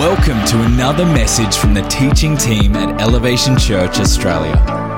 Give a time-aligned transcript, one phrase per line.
[0.00, 4.56] Welcome to another message from the teaching team at Elevation Church Australia.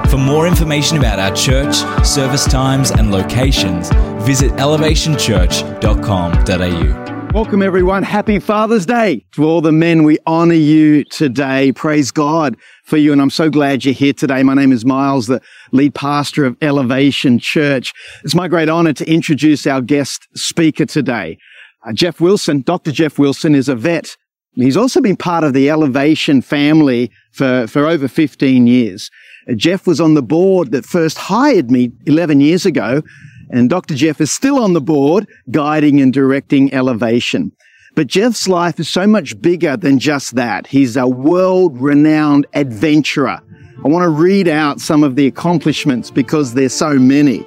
[0.09, 1.75] For more information about our church,
[2.07, 3.91] service times, and locations,
[4.25, 7.33] visit elevationchurch.com.au.
[7.35, 8.05] Welcome, everyone.
[8.05, 10.05] Happy Father's Day to all the men.
[10.05, 11.73] We honor you today.
[11.73, 13.11] Praise God for you.
[13.11, 14.45] And I'm so glad you're here today.
[14.45, 15.43] My name is Miles, the
[15.73, 17.93] lead pastor of Elevation Church.
[18.23, 21.39] It's my great honor to introduce our guest speaker today.
[21.85, 22.93] Uh, Geoff Wilson, Dr.
[22.93, 24.17] Geoff Wilson is a vet
[24.55, 29.11] He's also been part of the Elevation family for, for over 15 years.
[29.49, 33.03] Uh, Geoff was on the board that first hired me 11 years ago,
[33.51, 33.95] and Dr.
[33.95, 37.53] Geoff is still on the board guiding and directing Elevation.
[37.95, 40.67] But Geoff's life is so much bigger than just that.
[40.67, 43.41] He's a world renowned adventurer.
[43.85, 47.45] I want to read out some of the accomplishments because there's so many.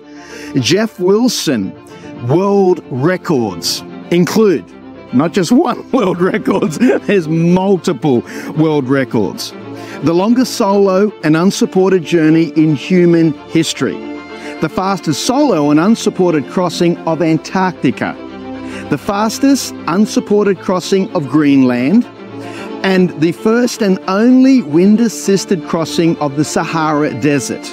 [0.59, 1.73] Geoff Wilson,
[2.27, 4.69] world records include
[5.15, 8.21] not just one world records, there's multiple
[8.57, 9.51] world records.
[10.03, 13.95] The longest solo and unsupported journey in human history.
[14.61, 18.15] The fastest solo and unsupported crossing of Antarctica.
[18.89, 22.05] The fastest unsupported crossing of Greenland.
[22.83, 27.63] And the first and only wind assisted crossing of the Sahara Desert.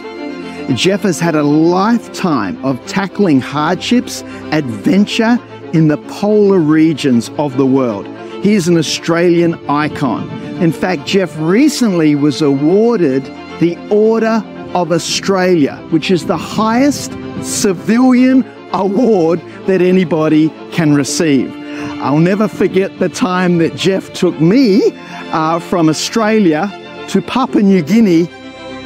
[0.74, 5.38] Geoff has had a lifetime of tackling hardships, adventure,
[5.72, 8.06] in the polar regions of the world.
[8.42, 10.28] He is an Australian icon.
[10.60, 13.24] In fact, Geoff recently was awarded
[13.60, 14.42] the Order
[14.74, 17.12] of Australia, which is the highest
[17.42, 21.54] civilian award that anybody can receive.
[22.00, 24.92] I'll never forget the time that Geoff took me
[25.32, 26.70] uh, from Australia
[27.08, 28.26] to Papua New Guinea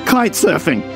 [0.06, 0.95] kite surfing.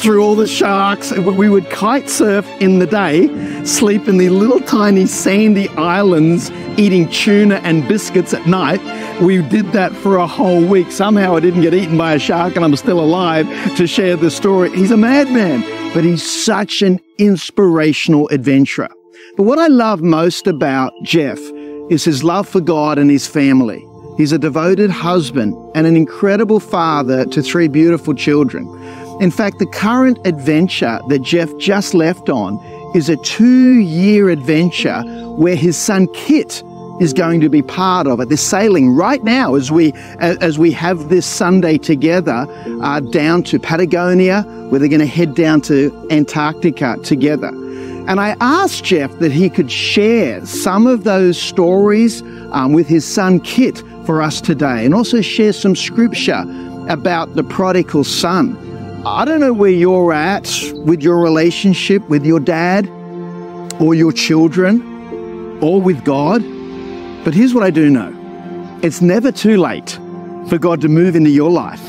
[0.00, 1.12] Through all the sharks.
[1.12, 3.26] We would kite surf in the day,
[3.64, 8.80] sleep in the little tiny sandy islands, eating tuna and biscuits at night.
[9.20, 10.92] We did that for a whole week.
[10.92, 14.30] Somehow I didn't get eaten by a shark and I'm still alive to share the
[14.30, 14.70] story.
[14.70, 18.88] He's a madman, but he's such an inspirational adventurer.
[19.36, 21.40] But what I love most about Geoff
[21.90, 23.84] is his love for God and his family.
[24.16, 28.66] He's a devoted husband and an incredible father to three beautiful children.
[29.20, 32.58] In fact, the current adventure that Geoff just left on
[32.94, 35.02] is a two year adventure
[35.36, 36.62] where his son Kit
[37.00, 38.28] is going to be part of it.
[38.28, 42.46] They're sailing right now as we as we have this Sunday together
[42.82, 47.48] uh, down to Patagonia, where they're going to head down to Antarctica together.
[48.08, 53.06] And I asked Geoff that he could share some of those stories um, with his
[53.06, 56.44] son Kit for us today, and also share some scripture
[56.88, 58.56] about the prodigal son.
[59.06, 62.88] I don't know where you're at with your relationship with your dad
[63.80, 66.42] or your children or with God,
[67.24, 68.12] but here's what I do know
[68.82, 69.92] it's never too late
[70.48, 71.84] for God to move into your life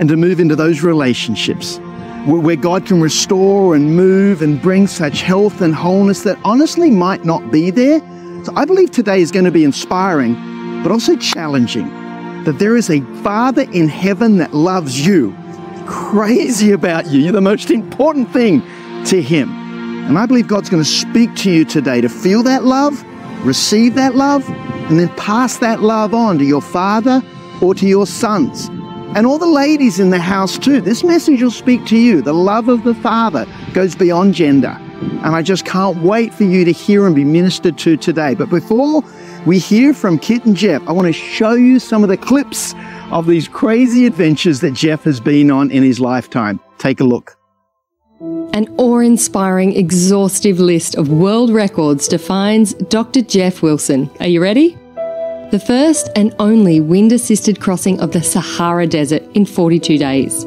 [0.00, 1.78] and to move into those relationships
[2.26, 7.24] where God can restore and move and bring such health and wholeness that honestly might
[7.24, 8.00] not be there.
[8.44, 10.34] So I believe today is going to be inspiring,
[10.82, 11.88] but also challenging
[12.44, 15.36] that there is a Father in heaven that loves you
[15.90, 17.20] crazy about you.
[17.20, 18.62] You're the most important thing
[19.06, 19.50] to Him.
[20.06, 23.04] And I believe God's going to speak to you today to feel that love,
[23.44, 24.48] receive that love,
[24.88, 27.20] and then pass that love on to your father
[27.60, 28.68] or to your sons.
[29.16, 30.80] And all the ladies in the house, too.
[30.80, 32.22] This message will speak to you.
[32.22, 34.76] The love of the Father goes beyond gender.
[34.78, 38.34] And I just can't wait for you to hear and be ministered to today.
[38.34, 39.02] But before
[39.44, 42.74] we hear from Kit and Geoff, I want to show you some of the clips
[43.10, 46.60] of these crazy adventures that Geoff has been on in his lifetime.
[46.78, 47.36] Take a look.
[48.52, 53.22] An awe inspiring, exhaustive list of world records defines Dr.
[53.22, 54.10] Geoff Wilson.
[54.20, 54.76] Are you ready?
[55.50, 60.44] The first and only wind assisted crossing of the Sahara Desert in 42 days.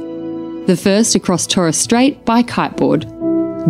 [0.67, 3.09] The first across Torres Strait by kiteboard.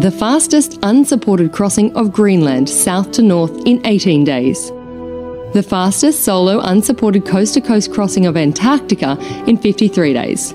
[0.01, 4.71] The fastest unsupported crossing of Greenland south to north in 18 days
[5.53, 9.17] the fastest solo unsupported coast to coast crossing of Antarctica
[9.47, 10.53] in 53 days.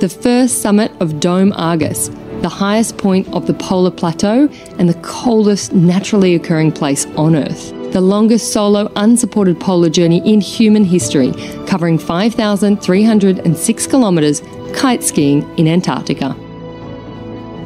[0.00, 2.08] The first summit of Dome Argus,
[2.42, 7.70] the highest point of the polar plateau and the coldest naturally occurring place on Earth.
[7.92, 11.32] The longest solo unsupported polar journey in human history,
[11.66, 14.42] covering 5,306 kilometres
[14.74, 16.36] kite skiing in Antarctica.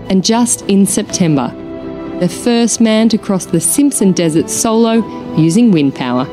[0.08, 1.52] And just in September,
[2.20, 6.26] the first man to cross the Simpson Desert solo using wind power.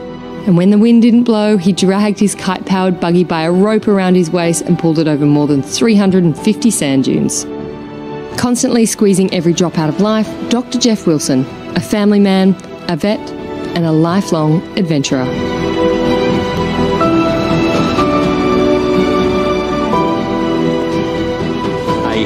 [0.45, 3.87] And when the wind didn't blow, he dragged his kite powered buggy by a rope
[3.87, 7.45] around his waist and pulled it over more than 350 sand dunes.
[8.39, 10.79] Constantly squeezing every drop out of life, Dr.
[10.79, 11.45] Geoff Wilson,
[11.75, 12.55] a family man,
[12.89, 13.19] a vet,
[13.75, 15.25] and a lifelong adventurer.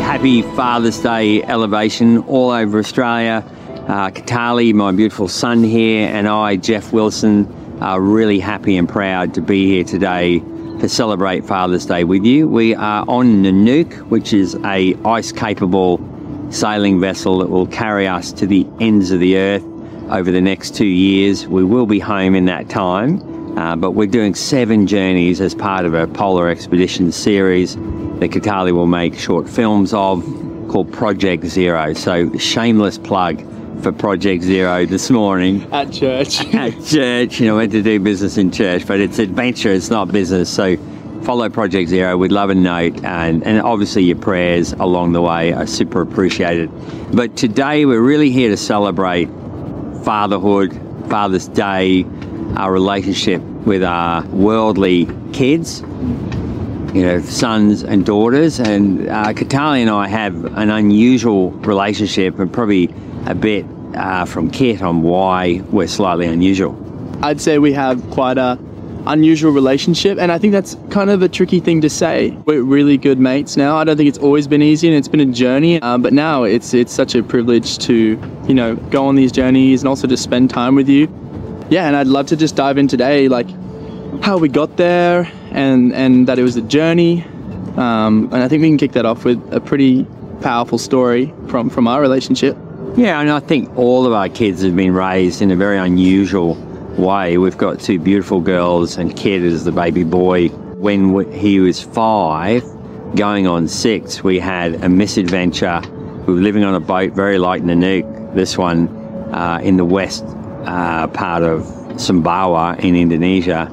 [0.06, 3.44] Happy Father's Day elevation all over Australia.
[3.88, 9.34] Uh, Katali, my beautiful son here, and I, Geoff Wilson, are really happy and proud
[9.34, 10.40] to be here today
[10.80, 12.48] to celebrate Father's Day with you.
[12.48, 16.00] We are on Nanook, which is a ice-capable
[16.52, 19.66] sailing vessel that will carry us to the ends of the earth
[20.12, 21.48] over the next two years.
[21.48, 25.84] We will be home in that time, uh, but we're doing seven journeys as part
[25.84, 27.76] of a polar expedition series
[28.20, 30.24] that Katali will make short films of
[30.70, 31.94] called Project Zero.
[31.94, 33.42] So, shameless plug
[33.82, 35.72] for Project Zero this morning.
[35.72, 36.46] At church.
[36.54, 40.12] At church, you know, went to do business in church, but it's adventure, it's not
[40.12, 40.50] business.
[40.50, 40.78] So,
[41.24, 42.18] follow Project Zero.
[42.18, 46.70] We'd love a note, and, and obviously your prayers along the way are super appreciated.
[47.14, 49.28] But today we're really here to celebrate
[50.04, 50.74] fatherhood,
[51.10, 52.06] Father's Day,
[52.56, 55.82] our relationship with our worldly kids,
[56.96, 58.58] you know, sons and daughters.
[58.58, 62.94] And uh, Katali and I have an unusual relationship and probably
[63.26, 63.66] a bit
[63.96, 66.74] uh, from Kit on why we're slightly unusual.
[67.22, 68.58] I'd say we have quite a
[69.08, 72.32] unusual relationship and I think that's kind of a tricky thing to say.
[72.46, 73.76] We're really good mates now.
[73.76, 76.44] I don't think it's always been easy and it's been a journey, uh, but now
[76.44, 80.18] it's it's such a privilege to, you know, go on these journeys and also to
[80.18, 81.08] spend time with you.
[81.70, 83.48] Yeah, and I'd love to just dive in today like
[84.24, 87.24] how we got there and and that it was a journey.
[87.78, 90.06] Um, and I think we can kick that off with a pretty
[90.42, 92.56] powerful story from from our relationship.
[92.96, 96.56] Yeah, and I think all of our kids have been raised in a very unusual
[96.98, 97.38] way.
[97.38, 100.50] We've got two beautiful girls, and Kit is the baby boy.
[100.78, 102.64] When he was five,
[103.16, 105.82] going on six, we had a misadventure.
[106.28, 108.88] We were living on a boat very like Nanook, this one
[109.34, 110.24] uh, in the west
[110.66, 111.64] uh, part of
[111.96, 113.70] Sumbawa in Indonesia.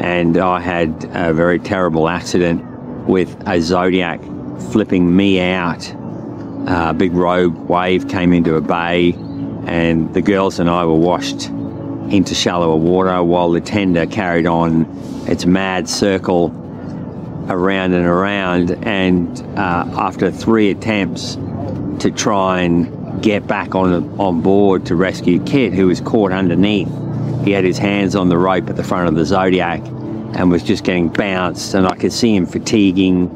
[0.00, 2.64] And I had a very terrible accident
[3.06, 4.20] with a Zodiac
[4.72, 5.94] flipping me out.
[6.66, 9.12] A big rogue wave came into a bay,
[9.66, 14.86] and the girls and I were washed into shallower water while the tender carried on
[15.28, 16.50] its mad circle
[17.48, 18.70] around and around.
[18.84, 21.36] And uh, after three attempts
[22.00, 26.88] to try and get back on on board to rescue Kit, who was caught underneath,
[27.44, 29.80] he had his hands on the rope at the front of the Zodiac
[30.34, 31.74] and was just getting bounced.
[31.74, 33.28] And I could see him fatiguing.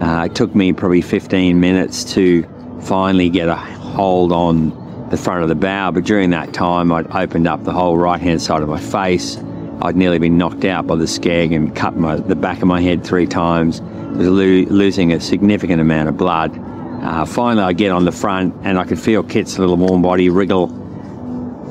[0.00, 2.44] Uh, it took me probably 15 minutes to
[2.82, 4.80] finally get a hold on
[5.10, 8.20] the front of the bow, but during that time I'd opened up the whole right
[8.20, 9.36] hand side of my face.
[9.82, 12.80] I'd nearly been knocked out by the skeg and cut my, the back of my
[12.80, 13.80] head three times.
[13.80, 16.58] I was lo- losing a significant amount of blood.
[17.02, 20.30] Uh, finally, I get on the front and I could feel Kit's little warm body
[20.30, 20.68] wriggle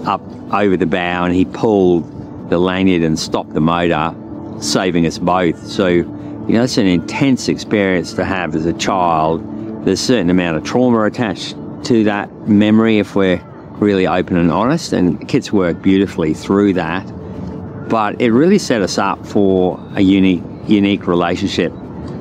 [0.05, 0.21] up
[0.53, 4.13] over the bow, and he pulled the lanyard and stopped the motor,
[4.59, 5.65] saving us both.
[5.65, 6.03] So, you
[6.49, 9.41] know, it's an intense experience to have as a child.
[9.85, 11.55] There's a certain amount of trauma attached
[11.85, 13.41] to that memory if we're
[13.79, 14.93] really open and honest.
[14.93, 17.05] And kids work beautifully through that.
[17.89, 21.73] But it really set us up for a unique, unique relationship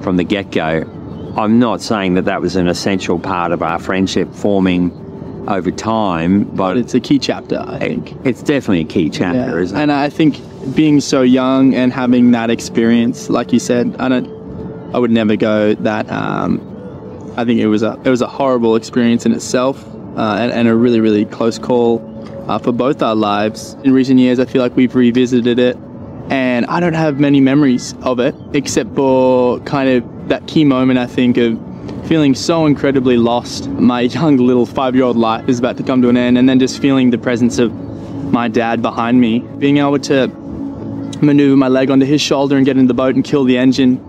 [0.02, 0.84] from the get go.
[1.36, 4.90] I'm not saying that that was an essential part of our friendship forming
[5.50, 8.14] over time, but it's a key chapter, I think.
[8.24, 9.56] It's definitely a key chapter, yeah.
[9.56, 9.82] isn't it?
[9.82, 10.40] And I think
[10.74, 14.28] being so young and having that experience, like you said, I don't,
[14.94, 16.60] I would never go that um,
[17.36, 20.68] I think it was a it was a horrible experience in itself, uh, and, and,
[20.68, 22.00] a really really close call
[22.48, 23.74] uh, for both our lives.
[23.84, 25.76] In recent years, I feel like we've revisited it,
[26.28, 30.98] and I don't have many memories of it except for kind of that key moment.
[30.98, 31.58] I think of
[32.10, 33.68] feeling so incredibly lost.
[33.68, 36.48] My young little five year old life is about to come to an end, and
[36.48, 37.72] then just feeling the presence of
[38.32, 40.26] my dad behind me, being able to
[41.22, 44.00] maneuver my leg onto his shoulder and get in the boat and kill the engine,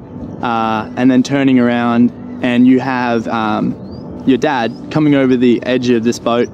[0.41, 2.10] uh, and then turning around
[2.41, 6.50] and you have um, your dad coming over the edge of this boat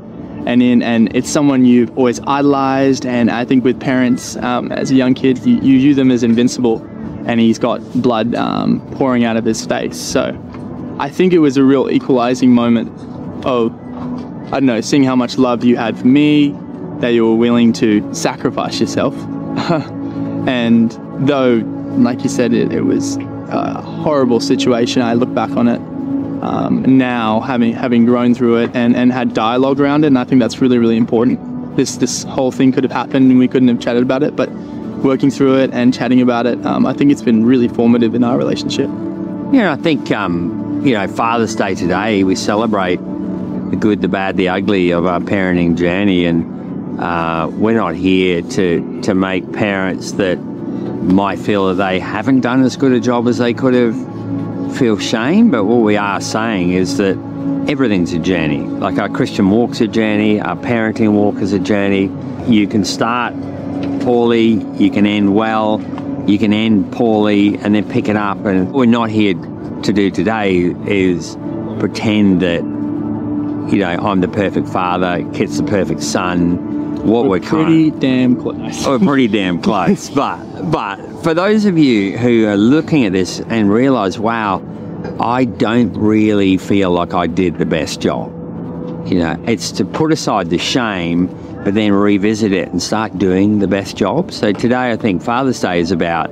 [0.46, 4.92] and in and it's someone you've always idolized and i think with parents um, as
[4.92, 6.86] a young kid you, you, view them as invincible
[7.26, 10.32] and he's got blood um, pouring out of his face so
[11.00, 12.90] i think it was a real equalizing moment
[13.46, 13.74] of
[14.48, 16.56] i don't know seeing how much love you had for me
[17.00, 19.14] that you were willing to sacrifice yourself
[20.48, 20.92] and
[21.28, 21.56] though
[21.98, 23.18] like you said it, it was
[23.50, 25.02] a horrible situation.
[25.02, 25.80] I look back on it
[26.44, 30.24] um, now, having having grown through it and, and had dialogue around it, and I
[30.24, 31.76] think that's really really important.
[31.76, 34.50] This this whole thing could have happened and we couldn't have chatted about it, but
[35.04, 38.24] working through it and chatting about it, um, I think it's been really formative in
[38.24, 38.90] our relationship.
[39.52, 44.36] Yeah, I think um, you know Father's Day today we celebrate the good, the bad,
[44.36, 50.12] the ugly of our parenting journey, and uh, we're not here to to make parents
[50.14, 53.96] that might feel that they haven't done as good a job as they could have
[54.78, 55.50] feel shame.
[55.50, 57.16] But what we are saying is that
[57.70, 58.60] everything's a journey.
[58.60, 62.12] Like our Christian walk's a journey, our parenting walk is a journey.
[62.48, 63.34] You can start
[64.02, 65.80] poorly, you can end well,
[66.28, 68.46] you can end poorly and then pick it up.
[68.46, 71.38] And what we're not here to do today is
[71.80, 72.62] pretend that,
[73.72, 76.76] you know, I'm the perfect father, Kit's the perfect son.
[77.06, 78.86] What we're, We're pretty damn close.
[78.86, 80.10] we're pretty damn close.
[80.10, 80.38] but
[80.72, 84.62] but for those of you who are looking at this and realise, wow,
[85.20, 88.34] I don't really feel like I did the best job.
[89.08, 91.28] You know, it's to put aside the shame,
[91.64, 94.34] but then revisit it and start doing the best job.
[94.34, 96.30] So today, I think Father's Day is about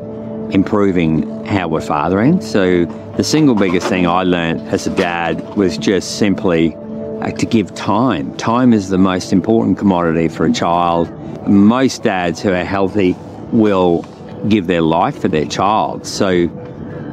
[0.54, 2.42] improving how we're fathering.
[2.42, 2.84] So
[3.16, 7.74] the single biggest thing I learned as a dad was just simply uh, to give
[7.76, 8.36] time.
[8.36, 11.10] Time is the most important commodity for a child.
[11.48, 13.16] Most dads who are healthy
[13.54, 14.02] will
[14.50, 16.06] give their life for their child.
[16.06, 16.48] So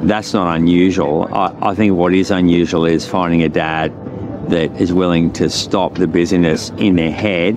[0.02, 1.32] that's not unusual.
[1.32, 3.92] I, I think what is unusual is finding a dad
[4.48, 7.56] that is willing to stop the busyness in their head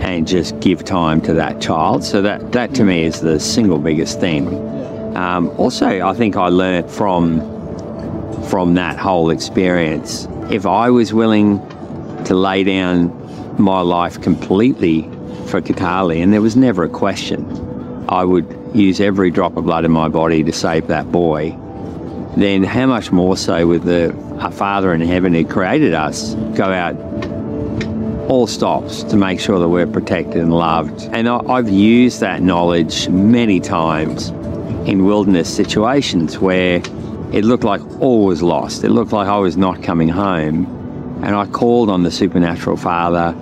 [0.00, 2.04] and just give time to that child.
[2.04, 4.46] So that, that to me is the single biggest thing.
[5.16, 7.40] Um, also, I think I learnt from
[8.48, 10.26] from that whole experience.
[10.50, 11.58] If I was willing
[12.24, 13.10] to lay down
[13.58, 15.02] my life completely
[15.46, 17.46] for Katali, and there was never a question,
[18.08, 21.56] I would use every drop of blood in my body to save that boy.
[22.36, 26.64] Then how much more so with the our Father in heaven who created us go
[26.64, 26.96] out
[28.28, 31.02] all stops to make sure that we're protected and loved.
[31.12, 34.30] And I, I've used that knowledge many times
[34.88, 36.76] in wilderness situations where
[37.32, 38.84] it looked like all was lost.
[38.84, 40.66] It looked like I was not coming home.
[41.22, 43.34] And I called on the supernatural Father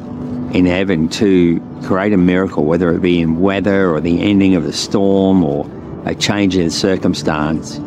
[0.53, 4.67] in heaven to create a miracle, whether it be in weather or the ending of
[4.67, 5.71] a storm or
[6.05, 7.81] a change in circumstance.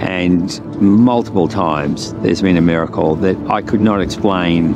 [0.00, 4.74] And multiple times there's been a miracle that I could not explain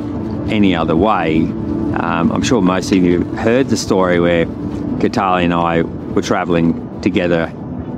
[0.49, 1.41] any other way.
[1.41, 7.01] Um, I'm sure most of you heard the story where Katali and I were traveling
[7.01, 7.51] together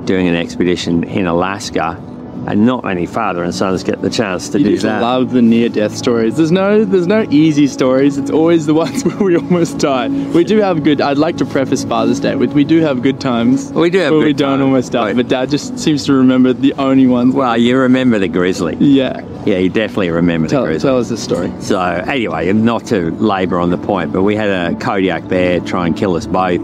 [0.04, 2.02] doing an expedition in Alaska.
[2.50, 5.02] And not many father and sons get the chance to You do just that.
[5.02, 6.36] love the near-death stories.
[6.38, 8.16] There's no, there's no easy stories.
[8.16, 10.08] It's always the ones where we almost die.
[10.08, 11.02] We do have good.
[11.02, 13.70] I'd like to preface Father's Day with we do have good times.
[13.72, 14.62] We do have where we don't times.
[14.62, 15.06] almost die.
[15.08, 15.16] Right.
[15.16, 17.34] But Dad just seems to remember the only ones.
[17.34, 18.76] well, you remember the grizzly.
[18.80, 19.24] yeah.
[19.46, 20.88] Yeah, you definitely remember Tell, the grizzly.
[20.88, 21.50] tell us the story.
[21.60, 25.86] So anyway, not to labour on the point, but we had a Kodiak bear try
[25.86, 26.60] and kill us both.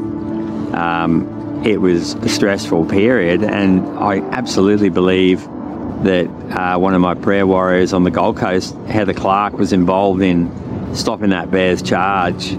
[0.74, 5.46] Um, it was a stressful period, and I absolutely believe
[6.04, 10.22] that uh, one of my prayer warriors on the Gold Coast, Heather Clark, was involved
[10.22, 10.50] in
[10.94, 12.52] stopping that bear's charge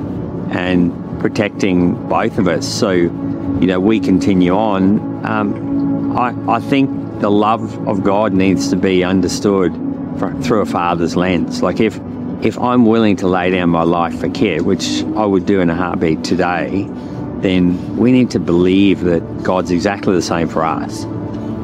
[0.52, 2.68] and protecting both of us.
[2.68, 5.26] So, you know, we continue on.
[5.26, 9.74] Um, I, I think the love of God needs to be understood
[10.20, 11.64] fr- through a father's lens.
[11.64, 12.00] Like if
[12.42, 15.70] if I'm willing to lay down my life for Kit, which I would do in
[15.70, 16.86] a heartbeat today,
[17.38, 21.06] then we need to believe that God's exactly the same for us.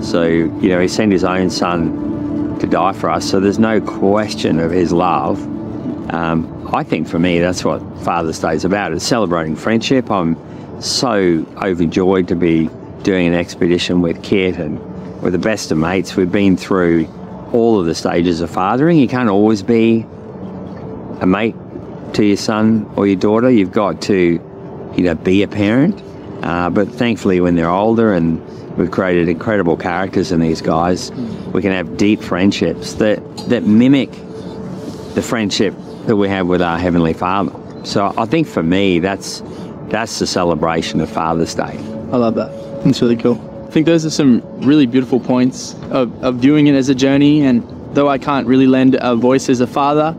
[0.01, 3.29] So, you know, he sent his own son to die for us.
[3.29, 5.41] So there's no question of his love.
[6.13, 8.93] Um, I think for me, that's what Father's Day is about.
[8.93, 10.09] It's celebrating friendship.
[10.09, 10.35] I'm
[10.81, 12.69] so overjoyed to be
[13.03, 14.79] doing an expedition with Kit and
[15.21, 16.15] we're the best of mates.
[16.15, 17.05] We've been through
[17.53, 18.97] all of the stages of fathering.
[18.97, 20.05] You can't always be
[21.19, 21.55] a mate
[22.13, 23.49] to your son or your daughter.
[23.49, 26.01] You've got to, you know, be a parent.
[26.43, 28.43] Uh, but thankfully, when they're older and
[28.77, 31.11] we've created incredible characters in these guys,
[31.53, 33.19] we can have deep friendships that,
[33.49, 34.11] that mimic
[35.13, 35.73] the friendship
[36.05, 37.51] that we have with our Heavenly Father.
[37.83, 39.41] So I think for me, that's
[39.89, 41.77] that's the celebration of Father's Day.
[42.13, 42.49] I love that.
[42.87, 43.39] It's really cool.
[43.67, 47.41] I think those are some really beautiful points of, of viewing it as a journey.
[47.41, 50.15] And though I can't really lend a voice as a father,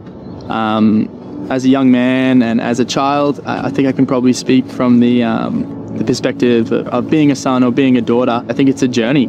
[0.49, 4.35] um, as a young man and as a child, I, I think I can probably
[4.35, 8.45] speak from the, um, the perspective of, being a son or being a daughter.
[8.49, 9.27] I think it's a journey.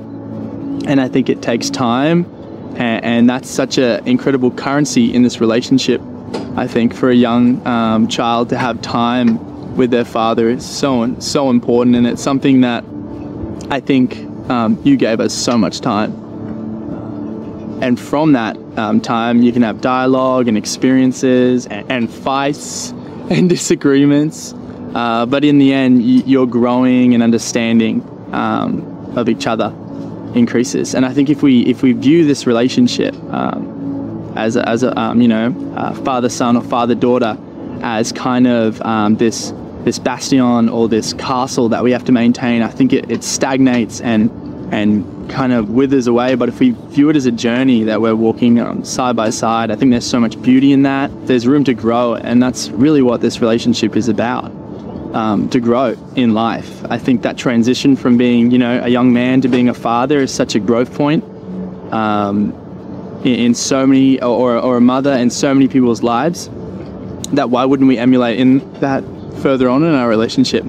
[0.86, 2.26] And I think it takes time.
[2.76, 6.02] And, and that's such an incredible currency in this relationship.
[6.56, 11.16] I think for a young um, child to have time with their father is so
[11.20, 12.84] so important, and it's something that
[13.70, 14.18] I think
[14.50, 16.12] um, you gave us so much time.
[17.82, 22.92] And from that um, time, you can have dialogue and experiences and, and fights
[23.30, 24.54] and disagreements.
[24.94, 29.74] Uh, but in the end, your growing and understanding um, of each other
[30.36, 30.96] increases.
[30.96, 34.98] And I think if we if we view this relationship um, as a, as a
[35.00, 37.38] um, you know uh, father son or father daughter
[37.82, 42.62] as kind of um, this this bastion or this castle that we have to maintain,
[42.62, 44.32] I think it, it stagnates and
[44.74, 46.36] and kind of withers away.
[46.36, 49.70] But if we view it as a journey that we're walking on side by side,
[49.70, 51.12] I think there's so much beauty in that.
[51.28, 54.52] There's room to grow, and that's really what this relationship is about.
[55.14, 56.84] Um, to grow in life.
[56.90, 60.20] I think that transition from being, you know, a young man to being a father
[60.22, 61.24] is such a growth point
[61.94, 62.52] um,
[63.24, 66.50] in, in, so many, or, or a mother in so many people's lives.
[67.34, 69.04] That why wouldn't we emulate in that
[69.44, 70.66] further on in our relationship?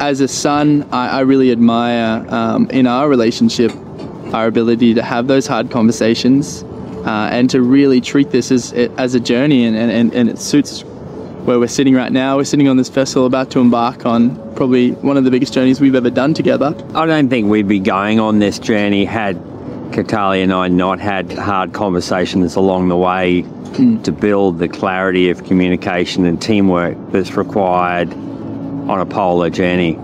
[0.00, 3.72] As a son, I, I really admire um, in our relationship
[4.32, 6.62] our ability to have those hard conversations
[7.04, 10.82] uh, and to really treat this as as a journey, and, and, and it suits
[11.44, 12.36] where we're sitting right now.
[12.36, 15.80] We're sitting on this vessel about to embark on probably one of the biggest journeys
[15.80, 16.74] we've ever done together.
[16.94, 19.36] I don't think we'd be going on this journey had
[19.92, 24.02] Katalia and I not had hard conversations along the way mm.
[24.04, 29.96] to build the clarity of communication and teamwork that's required on a polar journey.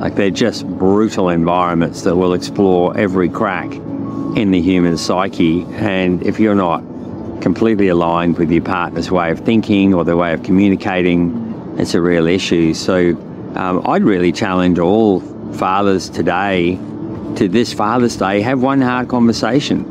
[0.00, 5.62] Like they're just brutal environments that will explore every crack in the human psyche.
[5.74, 6.82] And if you're not
[7.40, 12.00] completely aligned with your partner's way of thinking or their way of communicating, it's a
[12.00, 12.74] real issue.
[12.74, 13.10] So
[13.54, 15.20] um, I'd really challenge all
[15.54, 16.76] fathers today
[17.36, 19.84] to this Father's Day, have one hard conversation.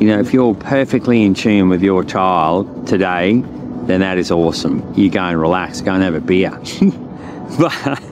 [0.00, 3.42] You know, if you're perfectly in tune with your child today,
[3.86, 4.94] then that is awesome.
[4.94, 6.50] You go and relax, go and have a beer.
[7.58, 8.02] but,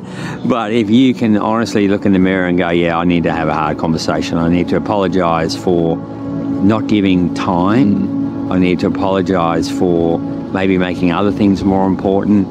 [0.47, 3.33] but if you can honestly look in the mirror and go, yeah, I need to
[3.33, 8.22] have a hard conversation, I need to apologize for not giving time
[8.53, 12.47] I need to apologise for maybe making other things more important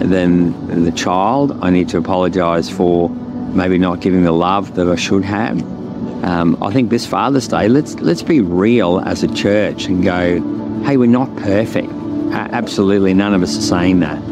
[0.00, 1.58] than the child.
[1.60, 5.60] I need to apologise for maybe not giving the love that I should have.
[6.24, 10.40] Um, I think this Father's Day, let's let's be real as a church and go,
[10.84, 11.92] hey, we're not perfect.
[12.32, 14.22] Absolutely, none of us are saying that.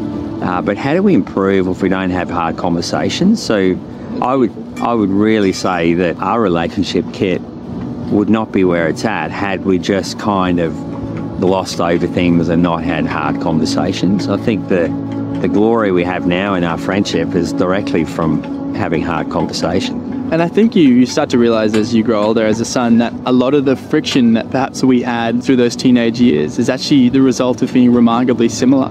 [0.41, 3.43] Uh, but how do we improve if we don't have hard conversations?
[3.43, 3.77] So,
[4.23, 7.41] I would I would really say that our relationship kit
[8.11, 10.90] would not be where it's at had we just kind of
[11.41, 14.29] glossed over things and not had hard conversations.
[14.29, 14.87] I think the
[15.41, 19.99] the glory we have now in our friendship is directly from having hard conversation.
[20.31, 22.99] And I think you, you start to realize as you grow older as a son
[22.99, 26.69] that a lot of the friction that perhaps we had through those teenage years is
[26.69, 28.89] actually the result of being remarkably similar.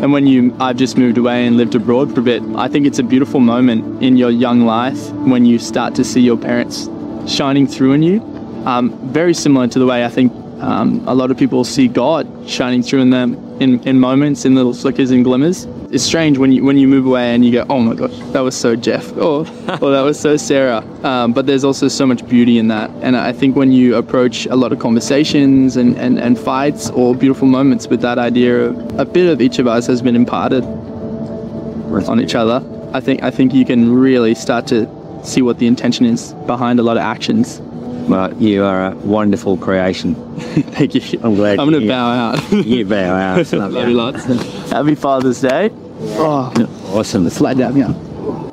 [0.00, 2.86] And when you, I've just moved away and lived abroad for a bit, I think
[2.86, 6.88] it's a beautiful moment in your young life when you start to see your parents
[7.26, 8.20] shining through in you.
[8.66, 12.26] Um, very similar to the way I think um, a lot of people see God
[12.48, 15.66] shining through in them in, in moments, in little flickers and glimmers.
[15.90, 18.40] It's strange when you when you move away and you go, oh my gosh, that
[18.40, 19.40] was so Geoff, or
[19.80, 20.84] or that was so Sarah.
[21.04, 24.46] Um, but there's also so much beauty in that, and I think when you approach
[24.46, 28.98] a lot of conversations and, and, and fights or beautiful moments with that idea of
[28.98, 33.30] a bit of each of us has been imparted on each other, I think I
[33.30, 34.88] think you can really start to
[35.24, 37.60] see what the intention is behind a lot of actions.
[38.08, 40.14] Well, you are a wonderful creation.
[40.38, 41.20] Thank you.
[41.22, 41.58] I'm glad.
[41.58, 42.52] I'm going to bow out.
[42.66, 43.52] you bow out.
[43.52, 44.24] Love, Love you lots.
[44.70, 45.70] Happy Father's Day.
[46.16, 46.50] Oh,
[46.94, 47.24] awesome.
[47.24, 47.94] Let's lay down here.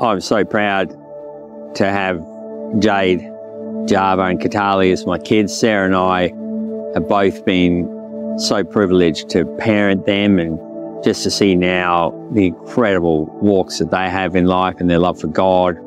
[0.02, 0.90] I'm so proud
[1.76, 2.20] to have
[2.80, 3.22] Jade,
[3.88, 5.58] Java, and Katali as my kids.
[5.58, 6.34] Sarah and I
[6.94, 10.60] have both been so privileged to parent them and
[11.02, 15.18] just to see now the incredible walks that they have in life and their love
[15.18, 15.78] for God.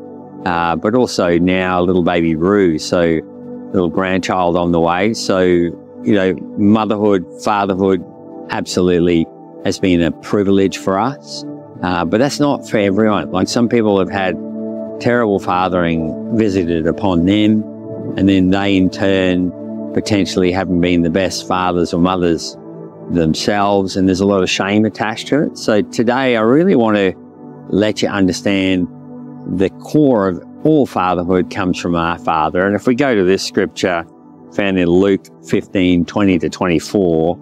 [0.46, 2.78] Uh, but also now little baby Rue.
[2.78, 3.20] So
[3.72, 5.14] little grandchild on the way.
[5.14, 8.04] So, you know, motherhood, fatherhood
[8.50, 9.26] absolutely
[9.64, 11.44] has been a privilege for us.
[11.82, 13.30] Uh, but that's not for everyone.
[13.30, 14.36] Like some people have had
[15.00, 17.62] terrible fathering visited upon them,
[18.16, 19.52] and then they in turn
[19.94, 22.56] potentially haven't been the best fathers or mothers
[23.10, 25.56] themselves, and there's a lot of shame attached to it.
[25.56, 27.14] So today I really want to
[27.68, 28.88] let you understand
[29.46, 32.66] the core of all fatherhood comes from our Father.
[32.66, 34.04] And if we go to this scripture
[34.54, 37.36] found in Luke 15 20 to 24,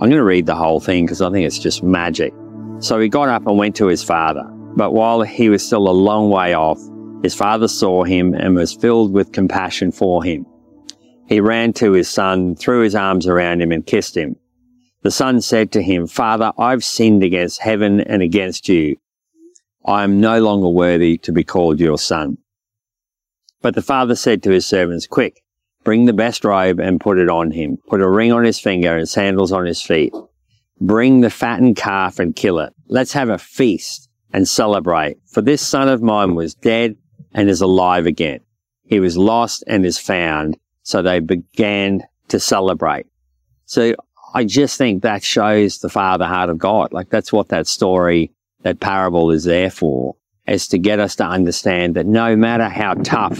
[0.00, 2.32] I'm going to read the whole thing because I think it's just magic.
[2.80, 4.44] So he got up and went to his father.
[4.76, 6.78] But while he was still a long way off,
[7.22, 10.46] his father saw him and was filled with compassion for him.
[11.26, 14.36] He ran to his son, threw his arms around him, and kissed him.
[15.02, 18.96] The son said to him, Father, I've sinned against heaven and against you.
[19.84, 22.38] I am no longer worthy to be called your son.
[23.60, 25.42] But the father said to his servants, Quick,
[25.84, 27.78] bring the best robe and put it on him.
[27.88, 30.12] Put a ring on his finger and sandals on his feet.
[30.80, 32.72] Bring the fattened calf and kill it.
[32.86, 35.18] Let's have a feast and celebrate.
[35.26, 36.96] For this son of mine was dead
[37.32, 38.40] and is alive again.
[38.84, 40.56] He was lost and is found.
[40.82, 43.06] So they began to celebrate.
[43.64, 43.94] So
[44.34, 46.92] I just think that shows the father heart of God.
[46.92, 50.16] Like that's what that story, that parable is there for
[50.50, 53.38] is to get us to understand that no matter how tough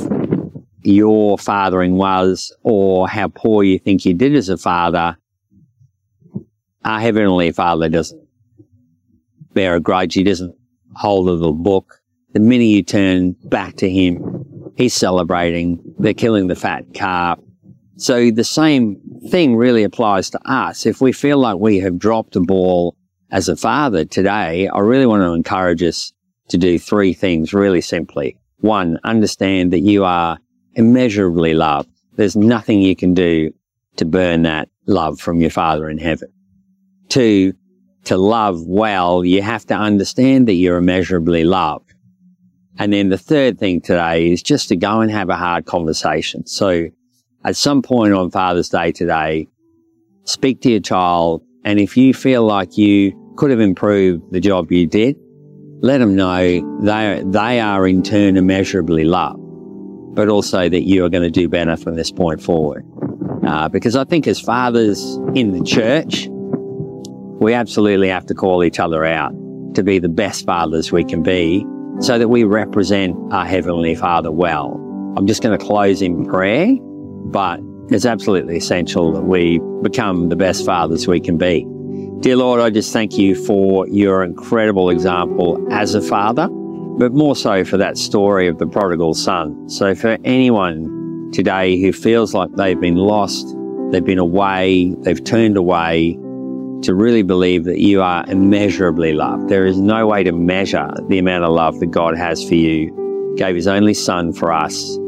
[0.82, 5.16] your fathering was or how poor you think you did as a father,
[6.84, 8.26] our Heavenly Father doesn't
[9.52, 10.14] bear a grudge.
[10.14, 10.54] He doesn't
[10.94, 12.00] hold of the book.
[12.32, 15.80] The minute you turn back to Him, He's celebrating.
[15.98, 17.40] They're killing the fat calf.
[17.96, 20.86] So the same thing really applies to us.
[20.86, 22.96] If we feel like we have dropped a ball
[23.30, 26.12] as a father today, I really want to encourage us
[26.48, 28.38] to do three things really simply.
[28.60, 30.38] One, understand that you are
[30.74, 31.90] immeasurably loved.
[32.16, 33.52] There's nothing you can do
[33.96, 36.28] to burn that love from your Father in heaven.
[37.08, 37.52] Two,
[38.04, 41.94] to love well, you have to understand that you're immeasurably loved.
[42.78, 46.46] And then the third thing today is just to go and have a hard conversation.
[46.46, 46.88] So
[47.44, 49.48] at some point on Father's Day today,
[50.24, 51.42] speak to your child.
[51.64, 55.16] And if you feel like you could have improved the job you did,
[55.80, 59.40] let them know they, they are in turn immeasurably loved,
[60.14, 62.84] but also that you are going to do better from this point forward.
[63.46, 66.28] Uh, because I think as fathers in the church,
[67.40, 69.32] we absolutely have to call each other out
[69.74, 71.64] to be the best fathers we can be
[72.00, 74.74] so that we represent our Heavenly Father well.
[75.16, 76.74] I'm just going to close in prayer,
[77.26, 77.60] but
[77.90, 81.64] it's absolutely essential that we become the best fathers we can be.
[82.20, 86.48] Dear Lord, I just thank you for your incredible example as a father,
[86.98, 89.68] but more so for that story of the prodigal son.
[89.68, 93.54] So for anyone today who feels like they've been lost,
[93.92, 96.14] they've been away, they've turned away,
[96.82, 99.48] to really believe that you are immeasurably loved.
[99.48, 103.34] There is no way to measure the amount of love that God has for you.
[103.36, 104.98] Gave his only son for us.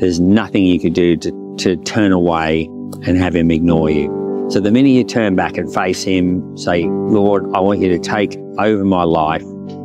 [0.00, 2.66] There's nothing you could do to, to turn away
[3.06, 4.25] and have him ignore you.
[4.48, 7.98] So the minute you turn back and face Him, say, Lord, I want you to
[7.98, 9.42] take over my life,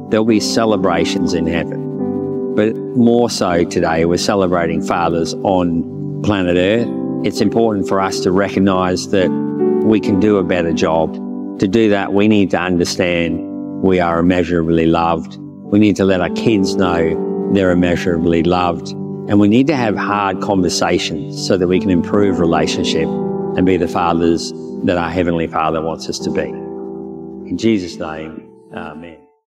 [0.09, 2.53] there'll be celebrations in heaven.
[2.55, 6.87] But more so today, we're celebrating fathers on planet Earth.
[7.25, 9.29] It's important for us to recognize that
[9.83, 11.15] we can do a better job.
[11.57, 13.39] To do that, we need to understand
[13.81, 15.37] we are immeasurably loved.
[15.39, 18.89] We need to let our kids know they're immeasurably loved.
[18.91, 23.07] And we need to have hard conversations so that we can improve relationship
[23.57, 24.51] and be the fathers
[24.83, 26.49] that our Heavenly Father wants us to be.
[27.49, 29.20] In Jesus' name, Amen.